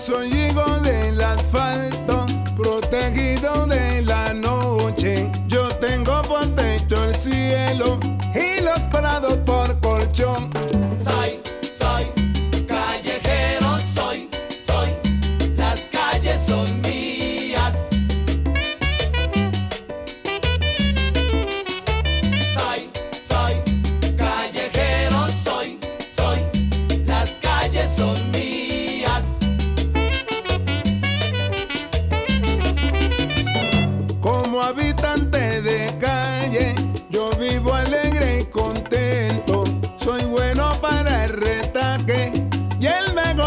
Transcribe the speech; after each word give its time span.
son 0.00 0.30
you. 0.30 0.39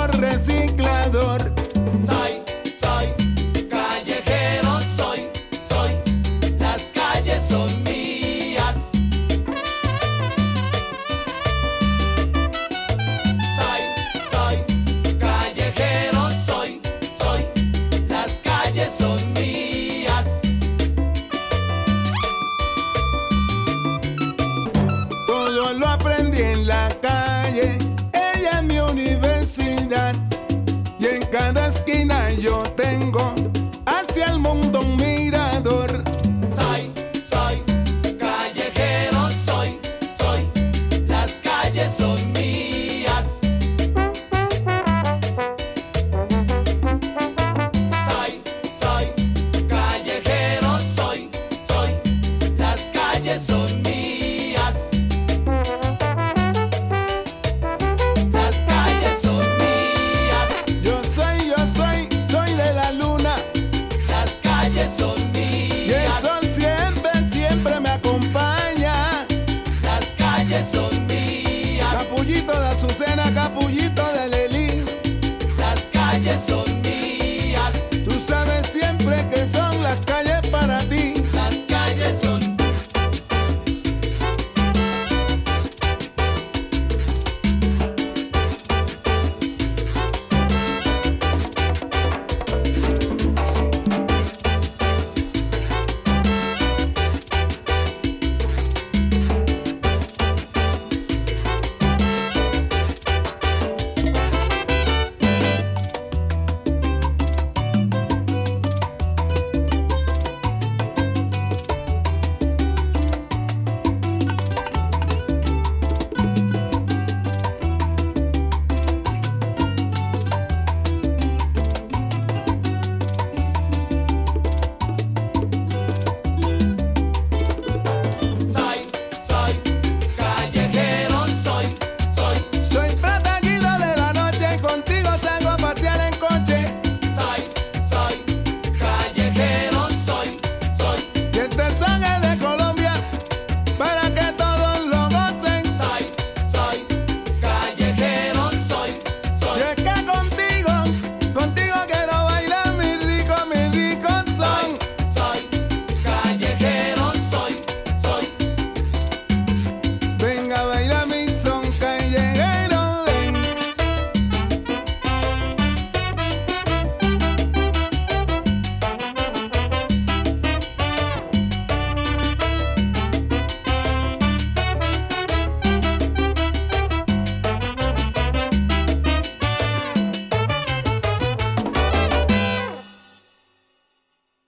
reciclador. 0.08 1.54
Soy, 2.08 2.42
soy, 2.82 3.68
callejero 3.70 4.80
soy, 4.98 5.30
soy. 5.70 5.92
Las 6.60 6.84
calles 6.94 7.42
son 7.50 7.84
mías. 7.84 8.76
Soy, 13.58 13.84
soy, 14.32 15.18
callejero 15.20 16.30
soy, 16.46 16.82
soy. 17.20 17.48
Las 18.08 18.34
calles 18.44 18.90
son 19.00 19.34
mías. 19.34 20.26
Todo 25.28 25.74
lo 25.74 25.88
aprendí 25.88 26.42
en 26.42 26.68
la 26.68 26.90
calle 27.02 27.23
cada 31.34 31.68
esquina. 31.68 32.23